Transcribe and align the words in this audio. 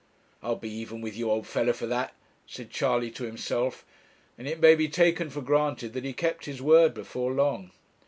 'I'll 0.41 0.55
be 0.55 0.67
even 0.71 1.01
with 1.01 1.15
you, 1.15 1.29
old 1.29 1.45
fellow, 1.45 1.73
for 1.73 1.85
that,' 1.85 2.15
said 2.47 2.71
Charley 2.71 3.11
to 3.11 3.23
himself; 3.23 3.85
and 4.35 4.47
it 4.47 4.59
may 4.59 4.73
be 4.73 4.87
taken 4.87 5.29
for 5.29 5.41
granted 5.41 5.93
that 5.93 6.05
he 6.05 6.11
kept 6.11 6.45
his 6.45 6.59
word 6.59 6.95
before 6.95 7.33
long. 7.33 7.69